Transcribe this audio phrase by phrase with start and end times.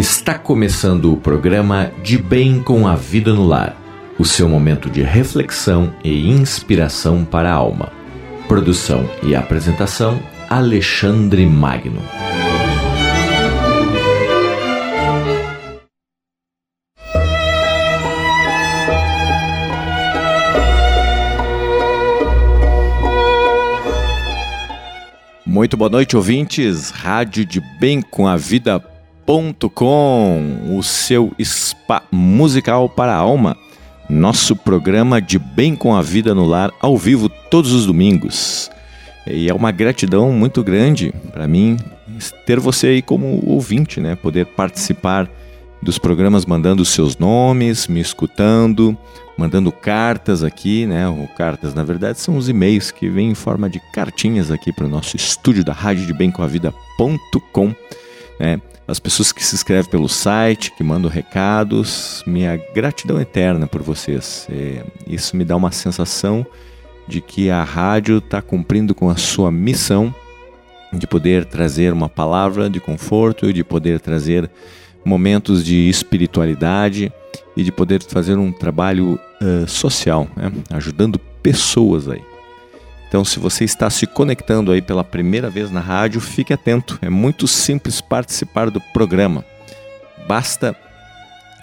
[0.00, 3.76] Está começando o programa De Bem com a Vida no Lar,
[4.18, 7.92] o seu momento de reflexão e inspiração para a alma.
[8.48, 10.18] Produção e apresentação
[10.48, 12.00] Alexandre Magno.
[25.44, 26.88] Muito boa noite, ouvintes.
[26.88, 28.82] Rádio de Bem com a Vida
[29.72, 33.56] com o seu spa musical para a alma.
[34.08, 38.68] Nosso programa de Bem com a Vida no Lar, ao vivo todos os domingos.
[39.24, 41.76] E é uma gratidão muito grande para mim
[42.44, 44.16] ter você aí como ouvinte, né?
[44.16, 45.30] Poder participar
[45.80, 48.98] dos programas mandando seus nomes, me escutando,
[49.38, 51.08] mandando cartas aqui, né?
[51.08, 54.86] Ou cartas, na verdade, são os e-mails que vêm em forma de cartinhas aqui para
[54.86, 57.72] o nosso estúdio da Rádio de Bem com a Vida.com,
[58.40, 58.60] né?
[58.90, 64.48] As pessoas que se inscrevem pelo site, que mandam recados, minha gratidão eterna por vocês.
[64.50, 66.44] É, isso me dá uma sensação
[67.06, 70.12] de que a rádio está cumprindo com a sua missão
[70.92, 74.50] de poder trazer uma palavra de conforto, de poder trazer
[75.04, 77.12] momentos de espiritualidade
[77.56, 80.50] e de poder fazer um trabalho uh, social, né?
[80.70, 82.22] ajudando pessoas aí.
[83.10, 86.96] Então, se você está se conectando aí pela primeira vez na rádio, fique atento.
[87.02, 89.44] É muito simples participar do programa.
[90.28, 90.76] Basta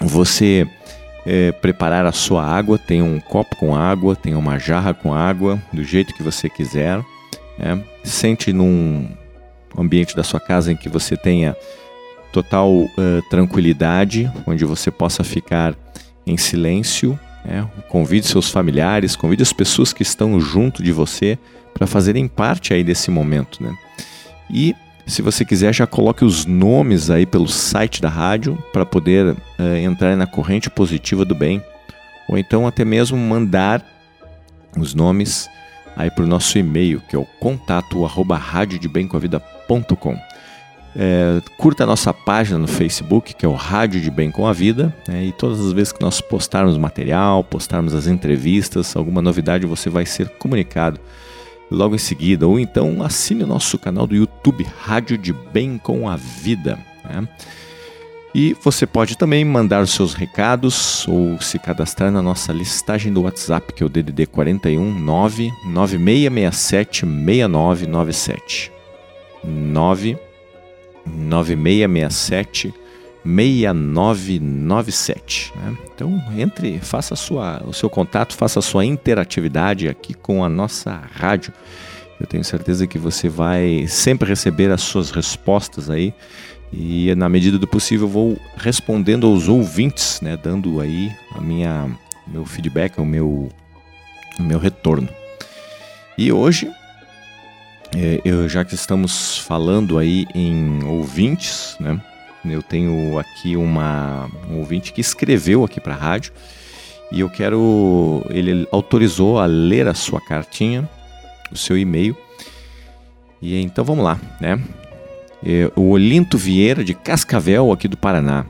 [0.02, 0.68] você
[1.26, 2.78] é, preparar a sua água.
[2.78, 7.02] Tem um copo com água, tem uma jarra com água, do jeito que você quiser.
[7.58, 7.82] Né?
[8.04, 9.10] Sente num
[9.78, 11.56] ambiente da sua casa em que você tenha
[12.34, 12.90] total uh,
[13.30, 15.74] tranquilidade, onde você possa ficar
[16.26, 21.38] em silêncio é, convide seus familiares, convide as pessoas que estão junto de você
[21.74, 23.74] para fazerem parte aí desse momento, né?
[24.50, 29.28] E se você quiser, já coloque os nomes aí pelo site da rádio para poder
[29.34, 29.38] uh,
[29.82, 31.64] entrar na corrente positiva do bem,
[32.28, 33.86] ou então até mesmo mandar
[34.78, 35.50] os nomes
[35.96, 40.18] aí para o nosso e-mail, que é o contato arroba radiodebemcomavida.com.
[41.00, 44.54] É, curta a nossa página no Facebook, que é o Rádio de Bem com a
[44.54, 49.68] Vida, né, e todas as vezes que nós postarmos material, postarmos as entrevistas, alguma novidade,
[49.68, 51.00] você vai ser comunicado
[51.70, 52.48] logo em seguida.
[52.48, 56.80] Ou então assine o nosso canal do YouTube, Rádio de Bem com a Vida.
[57.08, 57.28] Né?
[58.34, 63.22] E você pode também mandar os seus recados ou se cadastrar na nossa listagem do
[63.22, 68.72] WhatsApp, que é o DDD 41 99667 6997.
[69.44, 70.26] 9
[71.16, 72.74] 9667
[73.26, 75.52] 6997.
[75.56, 75.76] Né?
[75.94, 81.02] Então entre, faça sua, o seu contato, faça a sua interatividade aqui com a nossa
[81.14, 81.52] rádio.
[82.20, 86.14] Eu tenho certeza que você vai sempre receber as suas respostas aí
[86.72, 91.90] e na medida do possível vou respondendo aos ouvintes, né, dando aí a minha
[92.26, 93.50] meu feedback, o meu
[94.40, 95.10] o meu retorno.
[96.18, 96.70] E hoje
[98.24, 102.02] eu, já que estamos falando aí em ouvintes, né?
[102.46, 106.32] Eu tenho aqui uma, um ouvinte que escreveu aqui para a rádio
[107.12, 108.26] e eu quero.
[108.30, 110.90] Ele autorizou a ler a sua cartinha,
[111.52, 112.16] o seu e-mail.
[113.42, 114.62] E então vamos lá, né?
[115.46, 118.46] É, o Olinto Vieira, de Cascavel, aqui do Paraná.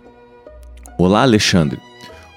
[0.97, 1.86] Olá, Alexandre.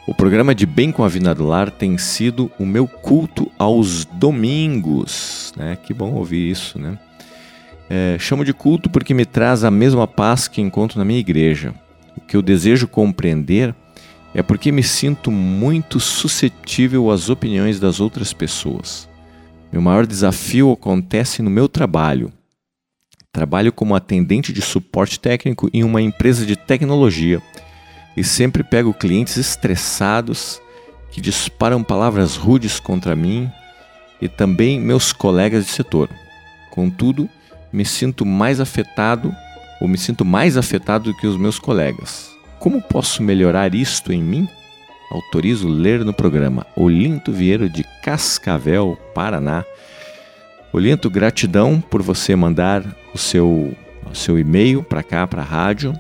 [0.07, 4.05] O programa de Bem com a Vida do Lar tem sido o meu culto aos
[4.07, 5.53] domingos.
[5.57, 5.77] Né?
[5.77, 6.99] Que bom ouvir isso, né?
[7.89, 11.75] É, chamo de culto porque me traz a mesma paz que encontro na minha igreja.
[12.17, 13.75] O que eu desejo compreender
[14.35, 19.09] é porque me sinto muito suscetível às opiniões das outras pessoas.
[19.71, 22.33] Meu maior desafio acontece no meu trabalho.
[23.33, 27.41] Trabalho como atendente de suporte técnico em uma empresa de tecnologia
[28.17, 30.61] e sempre pego clientes estressados
[31.11, 33.51] que disparam palavras rudes contra mim
[34.21, 36.09] e também meus colegas de setor.
[36.71, 37.29] Contudo,
[37.73, 39.35] me sinto mais afetado
[39.81, 42.31] ou me sinto mais afetado do que os meus colegas.
[42.59, 44.49] Como posso melhorar isto em mim?
[45.11, 49.65] Autorizo ler no programa Olinto Vieiro de Cascavel, Paraná.
[50.73, 53.75] Olinto, gratidão por você mandar o seu,
[54.09, 55.99] o seu e-mail para cá, para a rádio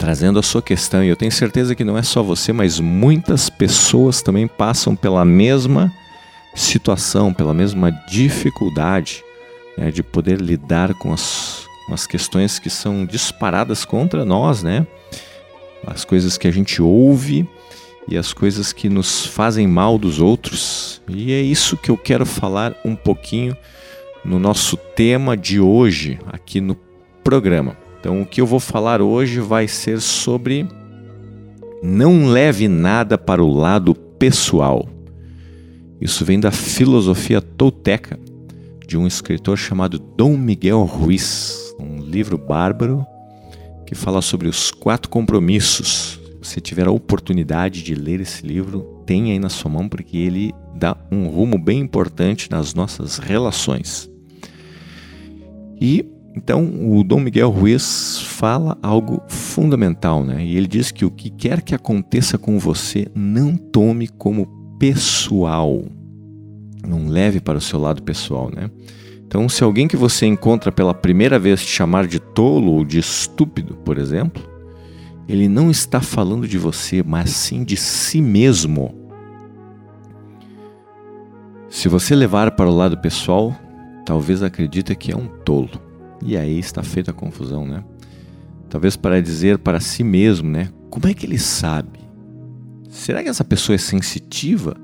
[0.00, 1.04] trazendo a sua questão.
[1.04, 5.26] E eu tenho certeza que não é só você, mas muitas pessoas também passam pela
[5.26, 5.92] mesma
[6.54, 9.22] situação, pela mesma dificuldade
[9.76, 14.86] né, de poder lidar com as, com as questões que são disparadas contra nós, né?
[15.86, 17.46] As coisas que a gente ouve
[18.08, 21.02] e as coisas que nos fazem mal dos outros.
[21.08, 23.54] E é isso que eu quero falar um pouquinho
[24.24, 26.74] no nosso tema de hoje aqui no
[27.22, 27.89] programa.
[28.00, 30.66] Então, o que eu vou falar hoje vai ser sobre
[31.82, 34.88] não leve nada para o lado pessoal.
[36.00, 38.18] Isso vem da filosofia tolteca
[38.86, 43.06] de um escritor chamado Dom Miguel Ruiz, um livro bárbaro
[43.86, 46.18] que fala sobre os quatro compromissos.
[46.42, 50.16] Se você tiver a oportunidade de ler esse livro, tenha aí na sua mão, porque
[50.16, 54.10] ele dá um rumo bem importante nas nossas relações.
[55.78, 60.44] E então o Dom Miguel Ruiz fala algo fundamental, né?
[60.44, 64.46] E ele diz que o que quer que aconteça com você, não tome como
[64.78, 65.82] pessoal.
[66.86, 68.70] Não leve para o seu lado pessoal, né?
[69.26, 72.98] Então, se alguém que você encontra pela primeira vez te chamar de tolo ou de
[72.98, 74.42] estúpido, por exemplo,
[75.28, 78.94] ele não está falando de você, mas sim de si mesmo.
[81.68, 83.54] Se você levar para o lado pessoal,
[84.04, 85.89] talvez acredite que é um tolo.
[86.22, 87.84] E aí está feita a confusão, né?
[88.68, 90.70] Talvez para dizer para si mesmo, né?
[90.90, 92.00] Como é que ele sabe?
[92.88, 94.76] Será que essa pessoa é sensitiva?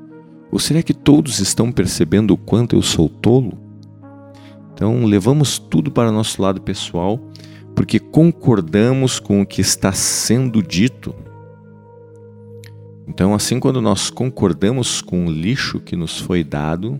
[0.50, 3.58] Ou será que todos estão percebendo o quanto eu sou tolo?
[4.72, 7.20] Então, levamos tudo para nosso lado pessoal
[7.76, 11.14] porque concordamos com o que está sendo dito.
[13.06, 16.98] Então, assim, quando nós concordamos com o lixo que nos foi dado,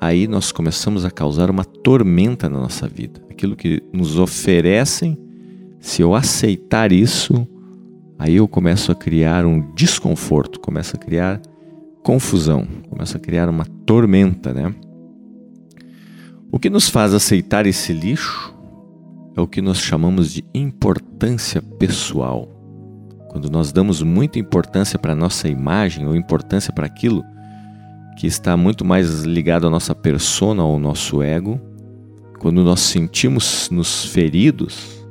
[0.00, 3.20] aí nós começamos a causar uma tormenta na nossa vida.
[3.30, 5.18] Aquilo que nos oferecem,
[5.80, 7.46] se eu aceitar isso,
[8.18, 11.40] aí eu começo a criar um desconforto, começo a criar
[12.02, 14.74] confusão, começo a criar uma tormenta, né?
[16.50, 18.54] O que nos faz aceitar esse lixo
[19.36, 22.48] é o que nós chamamos de importância pessoal.
[23.28, 27.22] Quando nós damos muita importância para a nossa imagem ou importância para aquilo
[28.16, 31.60] que está muito mais ligado à nossa persona ao nosso ego,
[32.38, 35.06] quando nós sentimos nos feridos,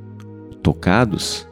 [0.64, 1.48] tocados,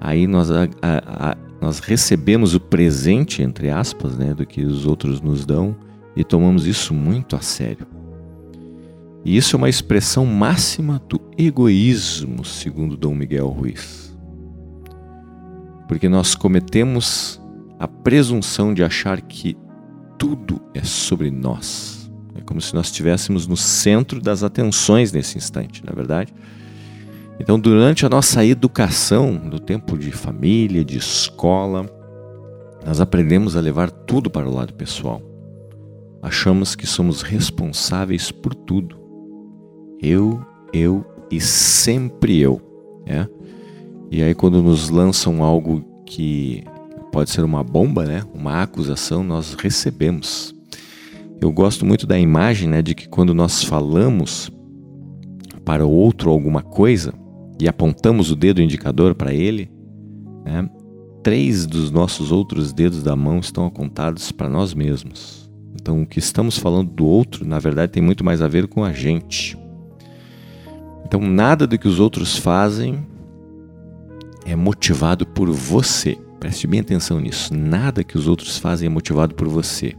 [0.00, 4.86] aí nós, a, a, a, nós recebemos o presente, entre aspas, né, do que os
[4.86, 5.74] outros nos dão
[6.14, 7.86] e tomamos isso muito a sério.
[9.24, 14.16] E isso é uma expressão máxima do egoísmo, segundo Dom Miguel Ruiz.
[15.86, 17.40] Porque nós cometemos
[17.78, 19.56] a presunção de achar que
[20.18, 22.10] tudo é sobre nós.
[22.34, 26.34] É como se nós estivéssemos no centro das atenções nesse instante, na é verdade?
[27.40, 31.88] Então, durante a nossa educação, no tempo de família, de escola,
[32.84, 35.22] nós aprendemos a levar tudo para o lado pessoal.
[36.20, 38.98] Achamos que somos responsáveis por tudo
[40.00, 40.40] eu,
[40.72, 42.60] eu e sempre eu.
[43.06, 43.28] Né?
[44.10, 46.64] E aí, quando nos lançam algo que
[47.12, 48.22] pode ser uma bomba, né?
[48.34, 50.54] uma acusação, nós recebemos.
[51.40, 54.50] Eu gosto muito da imagem né, de que quando nós falamos
[55.64, 57.12] para o outro alguma coisa
[57.60, 59.70] e apontamos o dedo indicador para ele,
[60.44, 60.68] né,
[61.22, 65.48] três dos nossos outros dedos da mão estão apontados para nós mesmos.
[65.80, 68.84] Então, o que estamos falando do outro, na verdade, tem muito mais a ver com
[68.84, 69.56] a gente.
[71.04, 73.06] Então, nada do que os outros fazem
[74.44, 76.18] é motivado por você.
[76.40, 77.54] Preste bem atenção nisso.
[77.54, 79.94] Nada que os outros fazem é motivado por você.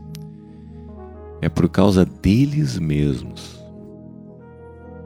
[1.42, 3.60] É por causa deles mesmos.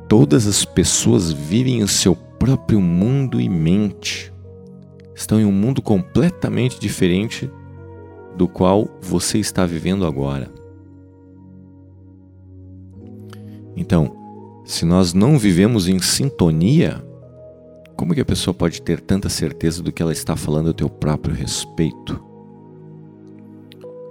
[0.08, 4.32] Todas as pessoas vivem o seu próprio mundo e mente.
[5.16, 7.50] Estão em um mundo completamente diferente
[8.36, 10.52] do qual você está vivendo agora.
[13.75, 14.16] Então,
[14.66, 17.04] se nós não vivemos em sintonia,
[17.96, 20.90] como que a pessoa pode ter tanta certeza do que ela está falando a teu
[20.90, 22.22] próprio respeito?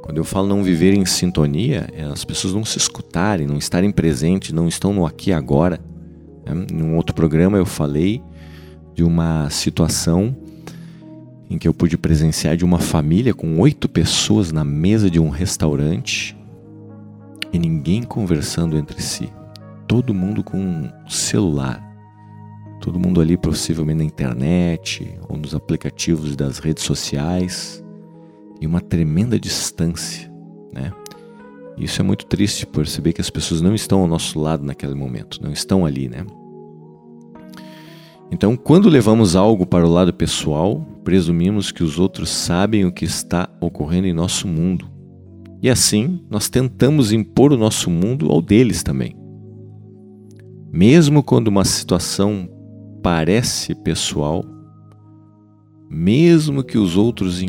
[0.02, 3.92] Quando eu falo não viver em sintonia, é as pessoas não se escutarem, não estarem
[3.92, 5.80] presentes, não estão no aqui e agora.
[6.44, 6.66] Né?
[6.72, 8.22] Em um outro programa eu falei
[8.94, 10.36] de uma situação
[11.48, 15.28] em que eu pude presenciar de uma família com oito pessoas na mesa de um
[15.28, 16.36] restaurante
[17.52, 19.30] e ninguém conversando entre si
[19.86, 21.91] todo mundo com um celular.
[22.82, 27.82] Todo mundo ali possivelmente na internet ou nos aplicativos das redes sociais
[28.60, 30.28] e uma tremenda distância,
[30.72, 30.92] né?
[31.78, 35.40] Isso é muito triste perceber que as pessoas não estão ao nosso lado naquele momento,
[35.40, 36.26] não estão ali, né?
[38.32, 43.04] Então, quando levamos algo para o lado pessoal, presumimos que os outros sabem o que
[43.04, 44.90] está ocorrendo em nosso mundo.
[45.62, 49.14] E assim, nós tentamos impor o nosso mundo ao deles também.
[50.72, 52.48] Mesmo quando uma situação
[53.02, 54.44] parece pessoal,
[55.90, 57.42] mesmo que os outros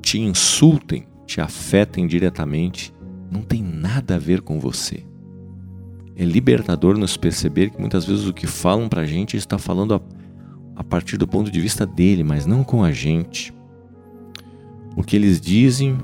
[0.00, 2.94] te insultem, te afetem diretamente,
[3.30, 5.04] não tem nada a ver com você.
[6.14, 9.94] é libertador nos perceber que muitas vezes o que falam para a gente está falando
[9.94, 10.00] a,
[10.76, 13.52] a partir do ponto de vista dele, mas não com a gente.
[14.94, 15.96] O que eles dizem,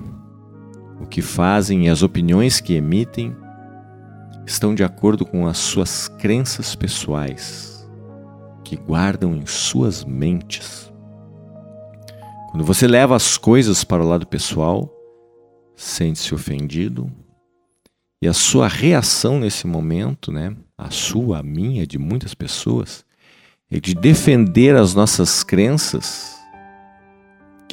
[1.00, 3.37] o que fazem e as opiniões que emitem
[4.47, 7.68] estão de acordo com as suas crenças pessoais,
[8.65, 10.93] que guardam em suas mentes.
[12.50, 14.91] Quando você leva as coisas para o lado pessoal,
[15.77, 17.11] sente-se ofendido,
[18.21, 23.05] e a sua reação nesse momento, né, a sua, a minha, de muitas pessoas,
[23.71, 26.37] é de defender as nossas crenças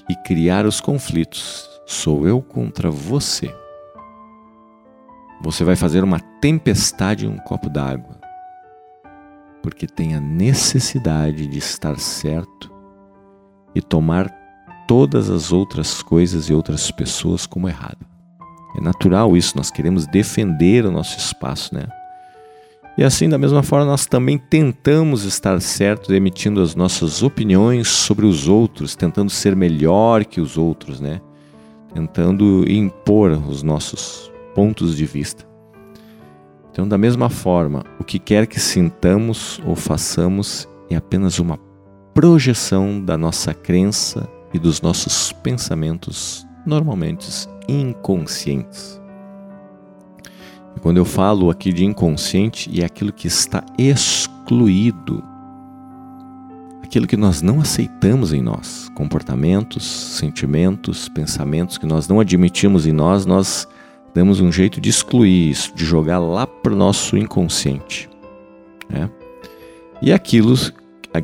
[0.10, 1.68] e criar os conflitos.
[1.86, 3.54] Sou eu contra você.
[5.42, 8.15] Você vai fazer uma tempestade em um copo d'água,
[9.66, 12.72] porque tem a necessidade de estar certo
[13.74, 14.30] e tomar
[14.88, 17.98] todas as outras coisas e outras pessoas como errado.
[18.78, 21.88] É natural isso, nós queremos defender o nosso espaço, né?
[22.96, 28.28] E assim, da mesma forma, nós também tentamos estar certos emitindo as nossas opiniões sobre
[28.28, 31.20] os outros, tentando ser melhor que os outros, né?
[31.92, 35.55] Tentando impor os nossos pontos de vista.
[36.76, 41.58] Então, da mesma forma, o que quer que sintamos ou façamos é apenas uma
[42.14, 49.02] projeção da nossa crença e dos nossos pensamentos normalmente inconscientes.
[50.76, 55.24] E quando eu falo aqui de inconsciente, é aquilo que está excluído,
[56.84, 62.92] aquilo que nós não aceitamos em nós, comportamentos, sentimentos, pensamentos que nós não admitimos em
[62.92, 63.66] nós, nós
[64.16, 68.10] damos um jeito de excluir isso, de jogar lá para o nosso inconsciente.
[68.90, 69.12] Né?
[70.02, 70.56] E, aquilo,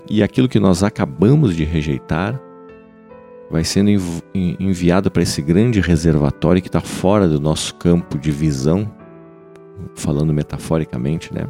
[0.10, 2.40] e aquilo que nós acabamos de rejeitar
[3.50, 3.90] vai sendo
[4.34, 8.94] enviado para esse grande reservatório que está fora do nosso campo de visão,
[9.96, 11.48] falando metaforicamente, né?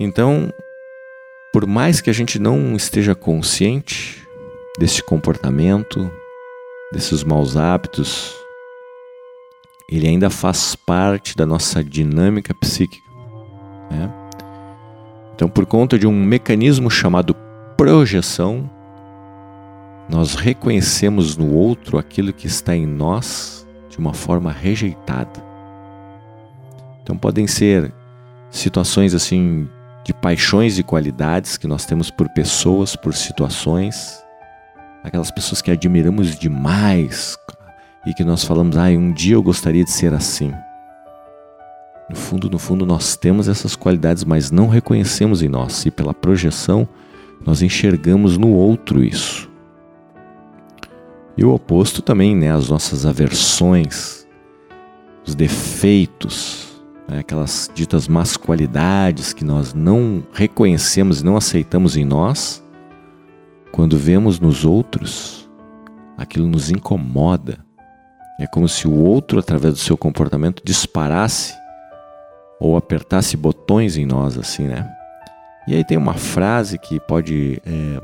[0.00, 0.52] Então,
[1.52, 4.26] por mais que a gente não esteja consciente
[4.78, 6.10] desse comportamento,
[6.92, 8.41] desses maus hábitos,
[9.96, 13.02] ele ainda faz parte da nossa dinâmica psíquica.
[13.90, 14.10] Né?
[15.34, 17.34] Então, por conta de um mecanismo chamado
[17.76, 18.70] projeção,
[20.08, 25.42] nós reconhecemos no outro aquilo que está em nós de uma forma rejeitada.
[27.02, 27.92] Então podem ser
[28.50, 29.68] situações assim
[30.04, 34.22] de paixões e qualidades que nós temos por pessoas, por situações,
[35.02, 37.36] aquelas pessoas que admiramos demais
[38.06, 40.52] e que nós falamos, ah, um dia eu gostaria de ser assim.
[42.08, 46.12] No fundo, no fundo, nós temos essas qualidades, mas não reconhecemos em nós, e pela
[46.12, 46.86] projeção,
[47.44, 49.50] nós enxergamos no outro isso.
[51.36, 52.52] E o oposto também, né?
[52.52, 54.26] As nossas aversões,
[55.26, 57.20] os defeitos, né?
[57.20, 62.62] aquelas ditas más qualidades que nós não reconhecemos e não aceitamos em nós,
[63.70, 65.48] quando vemos nos outros,
[66.18, 67.64] aquilo nos incomoda.
[68.42, 71.54] É como se o outro, através do seu comportamento, disparasse
[72.58, 74.92] ou apertasse botões em nós, assim, né?
[75.68, 78.00] E aí tem uma frase que pode é,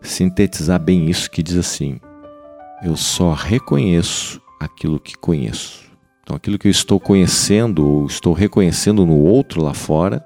[0.00, 2.00] sintetizar bem isso, que diz assim:
[2.82, 5.84] eu só reconheço aquilo que conheço.
[6.22, 10.24] Então, aquilo que eu estou conhecendo ou estou reconhecendo no outro lá fora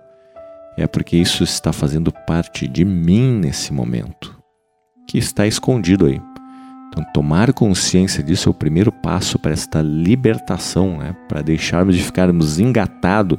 [0.79, 4.41] é porque isso está fazendo parte de mim nesse momento,
[5.09, 6.23] que está escondido aí.
[6.91, 11.15] Então, tomar consciência disso é o primeiro passo para esta libertação, né?
[11.29, 13.39] para deixarmos de ficarmos engatados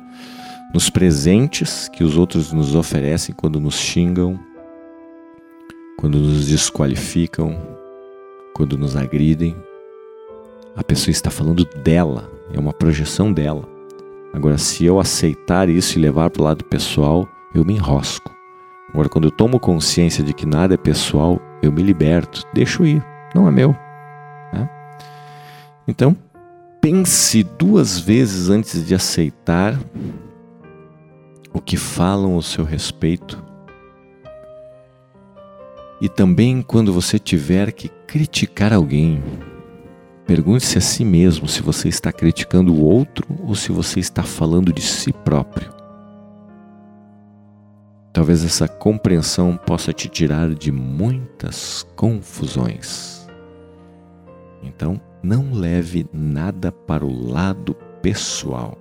[0.73, 4.39] nos presentes que os outros nos oferecem quando nos xingam,
[5.97, 7.59] quando nos desqualificam,
[8.53, 9.53] quando nos agridem,
[10.75, 13.67] a pessoa está falando dela, é uma projeção dela.
[14.33, 18.31] Agora, se eu aceitar isso e levar para o lado pessoal, eu me enrosco.
[18.93, 23.05] Agora, quando eu tomo consciência de que nada é pessoal, eu me liberto, deixo ir,
[23.33, 23.75] não é meu.
[24.53, 24.69] Né?
[25.87, 26.15] Então,
[26.79, 29.79] pense duas vezes antes de aceitar
[31.53, 33.51] o que falam ao seu respeito
[36.01, 39.21] e também quando você tiver que criticar alguém,
[40.25, 44.73] pergunte-se a si mesmo se você está criticando o outro ou se você está falando
[44.73, 45.71] de si próprio.
[48.11, 53.20] Talvez essa compreensão possa te tirar de muitas confusões.
[54.61, 58.77] Então, não leve nada para o lado pessoal.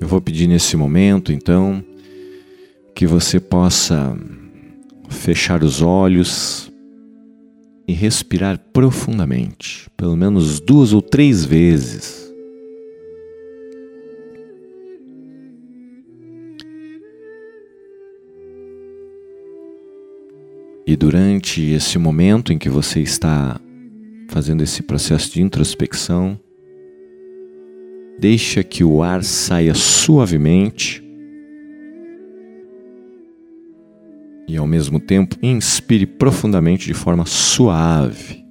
[0.00, 1.82] Eu vou pedir nesse momento, então,
[3.02, 4.16] que você possa
[5.08, 6.70] fechar os olhos
[7.88, 12.32] e respirar profundamente, pelo menos duas ou três vezes.
[20.86, 23.60] E durante esse momento em que você está
[24.28, 26.38] fazendo esse processo de introspecção,
[28.20, 31.01] deixa que o ar saia suavemente
[34.48, 38.42] e ao mesmo tempo inspire profundamente de forma suave.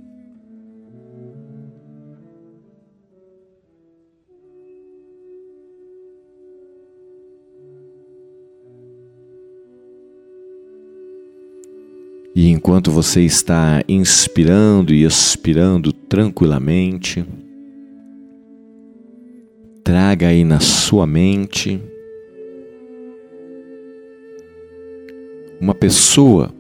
[12.34, 17.26] E enquanto você está inspirando e expirando tranquilamente,
[19.84, 21.91] traga aí na sua mente
[25.62, 26.54] uma pessoa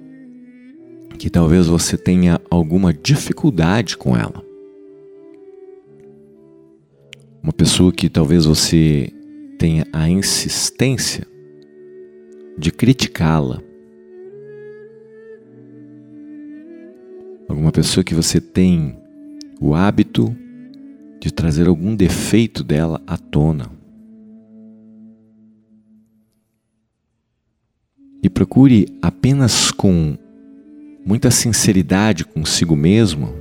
[1.17, 4.41] que talvez você tenha alguma dificuldade com ela.
[7.43, 9.11] Uma pessoa que talvez você
[9.57, 11.27] tenha a insistência
[12.57, 13.61] de criticá-la
[17.51, 18.97] Alguma pessoa que você tem
[19.59, 20.33] o hábito
[21.19, 23.69] de trazer algum defeito dela à tona.
[28.23, 30.17] E procure apenas com
[31.05, 33.33] muita sinceridade consigo mesmo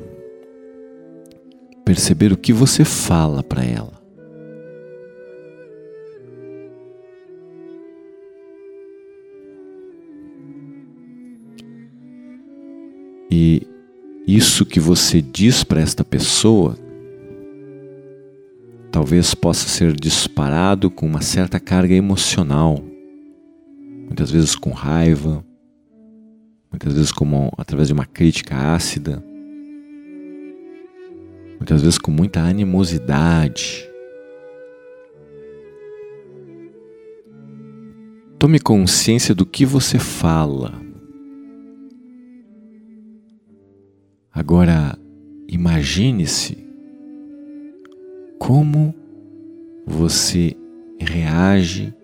[1.85, 4.01] perceber o que você fala para ela.
[13.31, 13.67] E
[14.27, 16.77] isso que você diz para esta pessoa
[18.91, 22.83] talvez possa ser disparado com uma certa carga emocional,
[24.11, 25.45] muitas vezes com raiva,
[26.69, 29.25] muitas vezes como através de uma crítica ácida,
[31.57, 33.89] muitas vezes com muita animosidade.
[38.37, 40.75] Tome consciência do que você fala.
[44.33, 44.99] Agora,
[45.47, 46.67] imagine-se
[48.41, 48.93] como
[49.87, 50.57] você
[50.99, 51.95] reage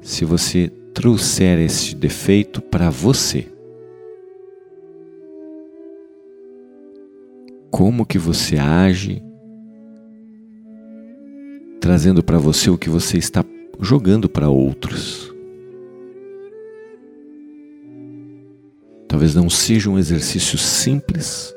[0.00, 3.46] se você trouxer esse defeito para você.
[7.70, 9.22] Como que você age
[11.80, 13.44] trazendo para você o que você está
[13.80, 15.32] jogando para outros?
[19.08, 21.54] Talvez não seja um exercício simples,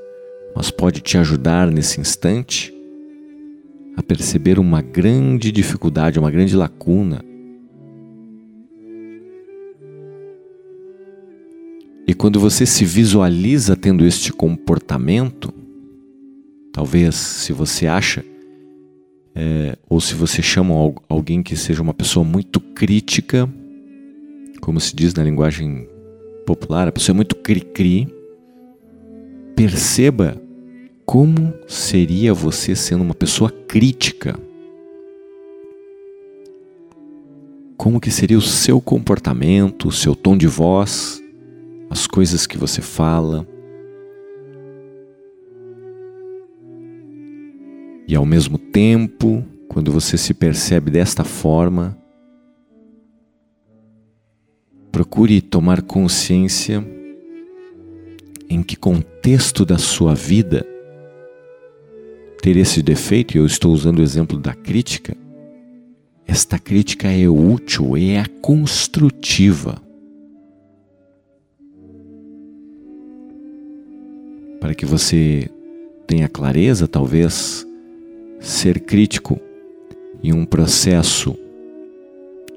[0.56, 2.74] mas pode te ajudar nesse instante
[3.96, 7.24] a perceber uma grande dificuldade, uma grande lacuna.
[12.06, 15.54] E quando você se visualiza tendo este comportamento,
[16.74, 18.26] talvez se você acha,
[19.34, 20.74] é, ou se você chama
[21.08, 23.50] alguém que seja uma pessoa muito crítica,
[24.60, 25.88] como se diz na linguagem
[26.46, 28.14] popular, a pessoa é muito cri-cri,
[29.56, 30.42] perceba
[31.06, 34.38] como seria você sendo uma pessoa crítica?
[37.78, 41.23] Como que seria o seu comportamento, o seu tom de voz,
[41.94, 43.48] as coisas que você fala?
[48.08, 51.96] E ao mesmo tempo, quando você se percebe desta forma,
[54.92, 56.84] procure tomar consciência
[58.50, 60.66] em que contexto da sua vida
[62.42, 65.16] ter esse defeito, e eu estou usando o exemplo da crítica,
[66.26, 69.80] esta crítica é útil e é construtiva.
[74.64, 75.50] Para que você
[76.08, 77.68] tenha clareza, talvez,
[78.40, 79.38] ser crítico
[80.24, 81.38] em um processo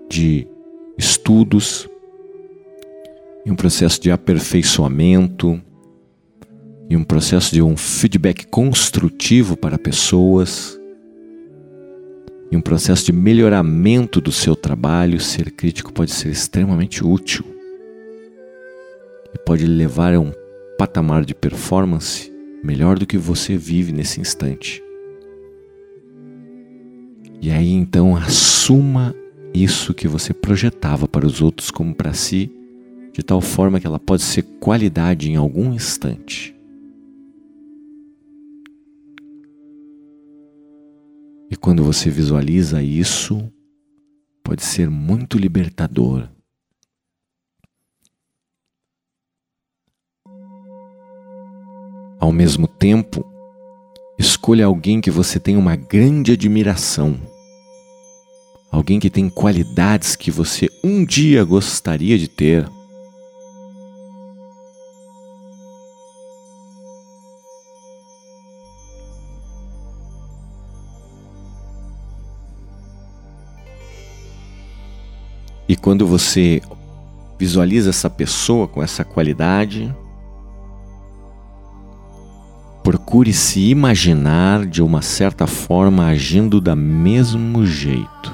[0.08, 0.46] de
[0.96, 1.88] estudos,
[3.44, 5.60] em um processo de aperfeiçoamento,
[6.88, 10.78] e um processo de um feedback construtivo para pessoas
[12.52, 17.44] e um processo de melhoramento do seu trabalho, ser crítico pode ser extremamente útil
[19.34, 20.45] e pode levar a um
[20.76, 24.82] patamar de performance melhor do que você vive nesse instante.
[27.40, 29.14] E aí então assuma
[29.54, 32.50] isso que você projetava para os outros como para si,
[33.12, 36.54] de tal forma que ela pode ser qualidade em algum instante.
[41.50, 43.50] E quando você visualiza isso,
[44.42, 46.28] pode ser muito libertador.
[52.26, 53.24] Ao mesmo tempo,
[54.18, 57.16] escolha alguém que você tenha uma grande admiração.
[58.68, 62.68] Alguém que tem qualidades que você um dia gostaria de ter.
[75.68, 76.60] E quando você
[77.38, 79.94] visualiza essa pessoa com essa qualidade,
[82.86, 88.32] procure se imaginar de uma certa forma agindo da mesmo jeito.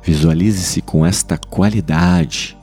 [0.00, 2.56] Visualize-se com esta qualidade.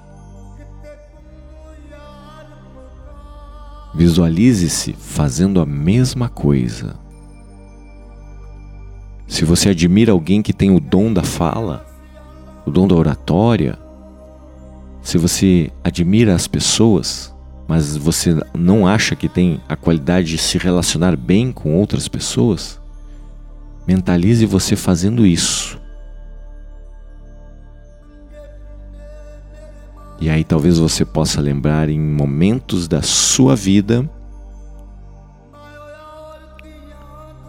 [3.94, 6.96] Visualize-se fazendo a mesma coisa.
[9.28, 11.86] Se você admira alguém que tem o dom da fala,
[12.66, 13.78] o dom da oratória,
[15.02, 17.31] se você admira as pessoas,
[17.72, 22.78] mas você não acha que tem a qualidade de se relacionar bem com outras pessoas,
[23.88, 25.80] mentalize você fazendo isso.
[30.20, 34.04] E aí talvez você possa lembrar em momentos da sua vida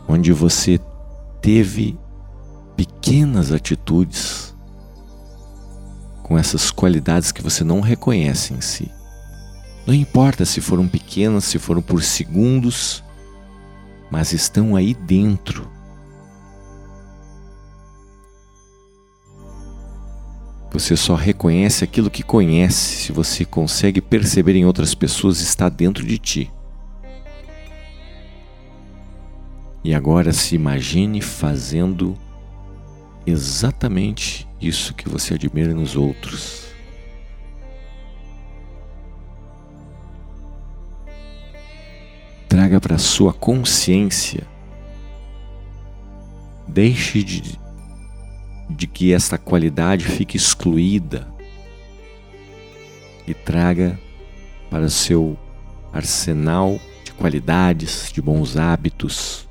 [0.06, 0.78] onde você
[1.40, 1.98] teve
[2.76, 4.54] pequenas atitudes
[6.22, 9.01] com essas qualidades que você não reconhece em si.
[9.86, 13.02] Não importa se foram pequenas, se foram por segundos,
[14.10, 15.68] mas estão aí dentro.
[20.72, 26.04] Você só reconhece aquilo que conhece se você consegue perceber em outras pessoas está dentro
[26.04, 26.50] de ti.
[29.84, 32.16] E agora se imagine fazendo
[33.26, 36.61] exatamente isso que você admira nos outros.
[42.52, 44.46] Traga para sua consciência.
[46.68, 47.58] Deixe de,
[48.68, 51.26] de que esta qualidade fique excluída
[53.26, 53.98] e traga
[54.68, 55.34] para seu
[55.94, 59.48] arsenal de qualidades, de bons hábitos,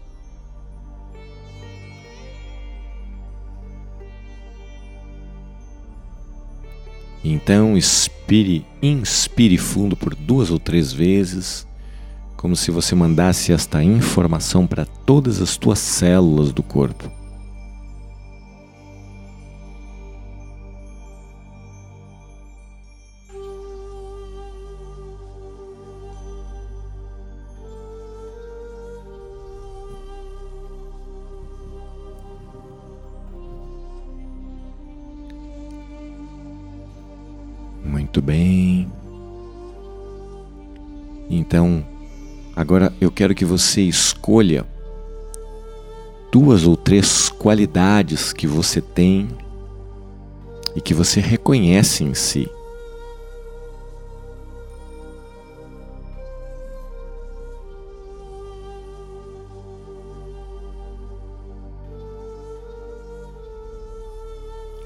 [7.24, 11.68] Então expire, inspire fundo por duas ou três vezes,
[12.42, 17.08] como se você mandasse esta informação para todas as tuas células do corpo.
[37.86, 38.92] Muito bem.
[41.30, 41.86] Então,
[42.62, 44.66] agora eu quero que você escolha
[46.32, 49.28] duas ou três qualidades que você tem
[50.76, 52.48] e que você reconhece em si.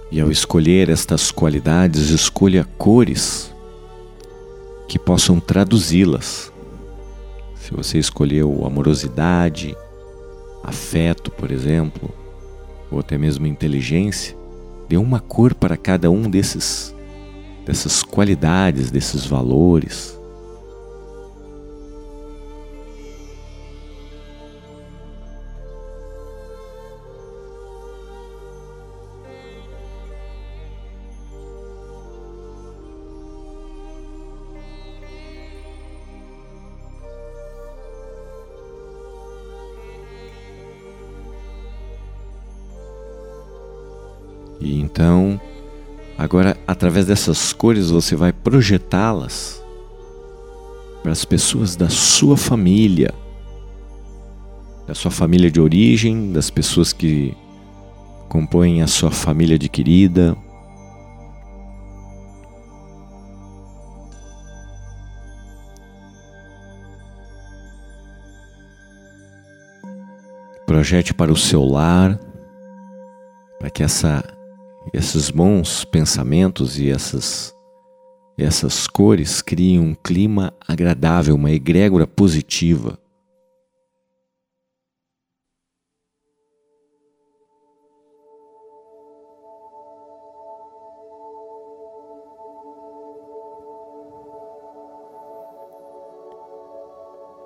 [0.10, 3.54] E ao escolher estas qualidades, escolha cores
[4.88, 6.55] que possam traduzi-las.
[7.66, 9.76] Se você escolheu amorosidade,
[10.64, 12.14] afeto, por exemplo,
[12.92, 14.38] ou até mesmo inteligência,
[14.88, 16.94] dê uma cor para cada um desses
[17.66, 20.16] dessas qualidades, desses valores.
[44.96, 45.42] Então,
[46.18, 49.62] agora através dessas cores você vai projetá-las
[51.04, 53.14] para as pessoas da sua família,
[54.88, 57.36] da sua família de origem, das pessoas que
[58.30, 60.34] compõem a sua família adquirida.
[70.66, 72.18] Projete para o seu lar,
[73.60, 74.35] para que essa
[74.94, 77.54] esses bons pensamentos e essas,
[78.38, 82.98] essas cores criam um clima agradável, uma egrégora positiva.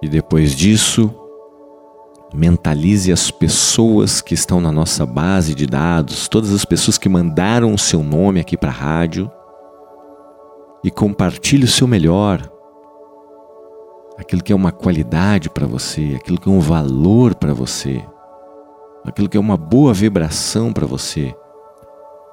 [0.01, 1.13] E depois disso,
[2.33, 7.73] mentalize as pessoas que estão na nossa base de dados, todas as pessoas que mandaram
[7.73, 9.31] o seu nome aqui para a rádio
[10.83, 12.41] e compartilhe o seu melhor,
[14.17, 18.03] aquilo que é uma qualidade para você, aquilo que é um valor para você,
[19.03, 21.35] aquilo que é uma boa vibração para você.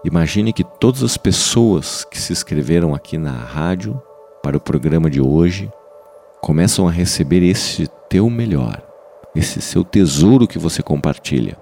[0.05, 4.01] Imagine que todas as pessoas que se inscreveram aqui na rádio
[4.43, 5.71] para o programa de hoje
[6.41, 8.86] começam a receber esse teu melhor,
[9.37, 11.57] esse seu tesouro que você compartilha.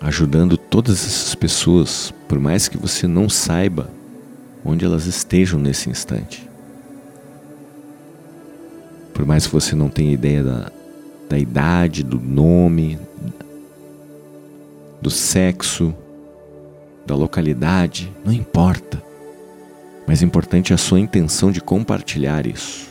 [0.00, 3.88] Ajudando todas essas pessoas, por mais que você não saiba
[4.64, 6.48] onde elas estejam nesse instante.
[9.14, 10.72] Por mais que você não tenha ideia da,
[11.28, 12.98] da idade, do nome,
[15.00, 15.94] do sexo,
[17.06, 19.09] da localidade, não importa.
[20.10, 22.90] Mas importante é a sua intenção de compartilhar isso.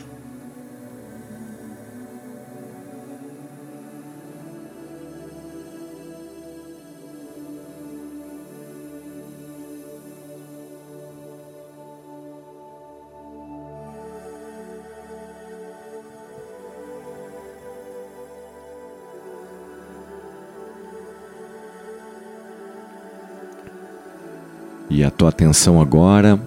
[24.88, 26.40] E a tua atenção agora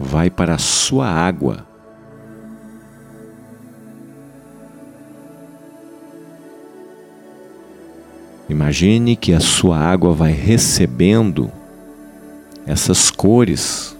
[0.00, 1.66] vai para a sua água.
[8.48, 11.52] Imagine que a sua água vai recebendo
[12.66, 13.96] essas cores.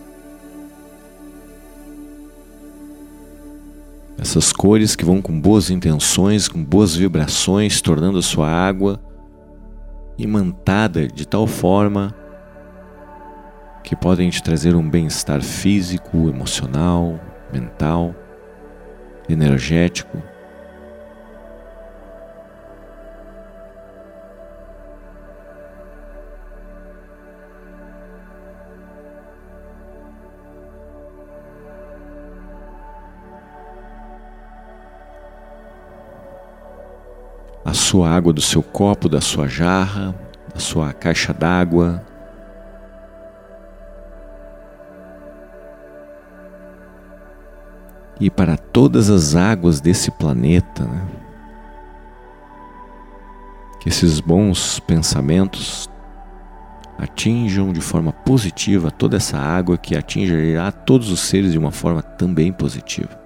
[4.19, 9.01] Essas cores que vão com boas intenções, com boas vibrações, tornando a sua água
[10.19, 12.15] imantada de tal forma
[13.83, 17.19] que podem te trazer um bem-estar físico, emocional,
[17.53, 18.15] mental,
[19.29, 20.23] energético.
[37.65, 40.15] A sua água do seu copo, da sua jarra,
[40.53, 42.05] da sua caixa d'água,
[48.21, 50.85] e para todas as águas desse planeta.
[50.85, 51.09] Né?
[53.81, 55.89] Que esses bons pensamentos
[56.99, 62.03] atinjam de forma positiva toda essa água que atingirá todos os seres de uma forma
[62.03, 63.20] também positiva.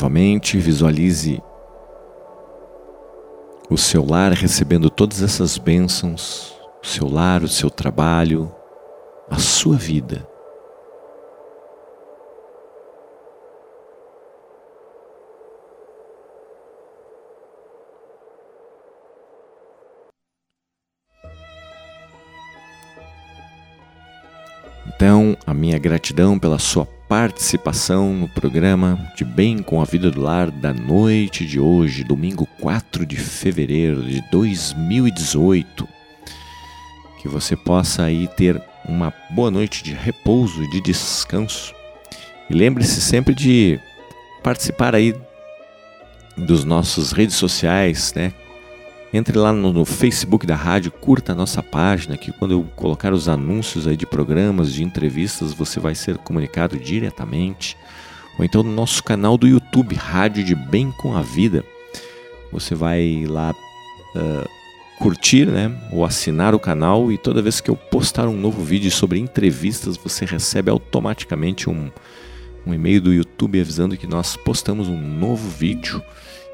[0.00, 1.42] Novamente visualize
[3.68, 8.50] o seu lar recebendo todas essas bênçãos, o seu lar, o seu trabalho,
[9.30, 10.26] a sua vida.
[24.86, 30.20] Então, a minha gratidão pela sua participação no programa de Bem com a Vida do
[30.20, 35.88] Lar da noite de hoje, domingo 4 de fevereiro de 2018.
[37.20, 41.74] Que você possa aí ter uma boa noite de repouso, de descanso.
[42.48, 43.80] E lembre-se sempre de
[44.40, 45.12] participar aí
[46.36, 48.32] dos nossos redes sociais, né?
[49.12, 53.12] Entre lá no, no, Facebook da rádio, curta a nossa página, que quando eu colocar
[53.12, 57.76] os anúncios aí de programas, de entrevistas, você vai ser comunicado diretamente.
[58.38, 61.64] Ou então no nosso canal do YouTube, Rádio de Bem com a Vida.
[62.52, 64.48] Você vai lá uh,
[65.00, 65.76] curtir, né?
[65.92, 69.96] Ou assinar o canal e toda vez que eu postar um novo vídeo sobre entrevistas,
[69.96, 71.90] você recebe automaticamente um,
[72.64, 76.00] um e-mail do YouTube avisando que nós postamos um novo vídeo.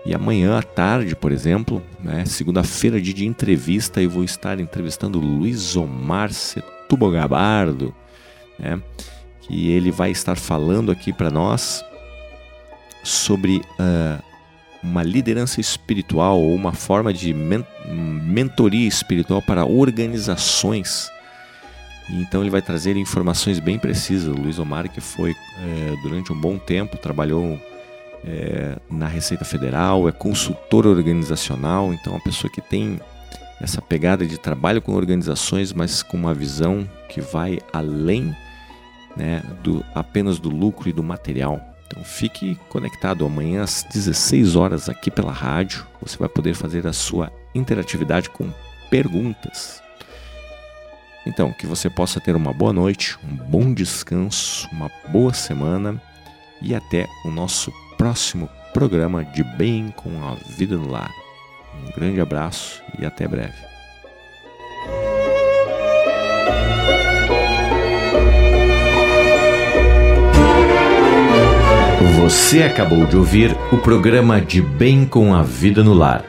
[0.06, 5.18] E amanhã à tarde, por exemplo, né, segunda-feira, dia de entrevista, eu vou estar entrevistando
[5.18, 7.92] Luiz Omar Setubo Gabardo,
[8.56, 8.80] né,
[9.40, 11.84] que ele vai estar falando aqui para nós
[13.02, 14.22] sobre uh,
[14.80, 21.10] uma liderança espiritual ou uma forma de men mentoria espiritual para organizações.
[22.08, 24.28] Então ele vai trazer informações bem precisas.
[24.28, 27.58] O Luiz Omar, que foi é, durante um bom tempo, trabalhou
[28.26, 33.00] é, na Receita Federal, é consultor organizacional, então é uma pessoa que tem
[33.60, 38.36] essa pegada de trabalho com organizações, mas com uma visão que vai além
[39.16, 41.60] né, do, apenas do lucro e do material.
[41.86, 45.86] Então fique conectado amanhã às 16 horas aqui pela rádio.
[46.02, 48.50] Você vai poder fazer a sua interatividade com
[48.90, 49.80] perguntas.
[51.24, 56.00] Então, que você possa ter uma boa noite, um bom descanso, uma boa semana
[56.62, 57.72] e até o nosso
[58.06, 61.10] próximo programa de Bem com a Vida no Lar.
[61.84, 63.56] Um grande abraço e até breve.
[72.20, 76.24] Você acabou de ouvir o programa de Bem com a Vida no Lar.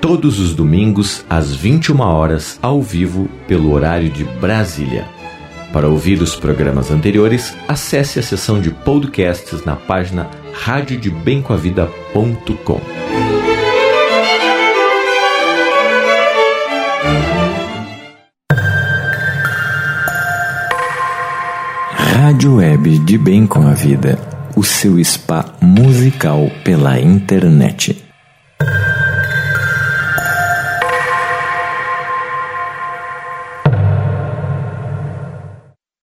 [0.00, 5.06] Todos os domingos, às 21 horas, ao vivo, pelo horário de Brasília.
[5.72, 12.80] Para ouvir os programas anteriores, acesse a seção de podcasts na página radiodebemcoavida.com.
[21.94, 24.18] Rádio Web de Bem com a Vida
[24.56, 28.01] o seu spa musical pela internet.